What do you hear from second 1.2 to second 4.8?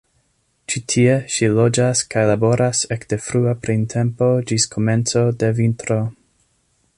ŝi loĝas kaj laboras ekde frua printempo ĝis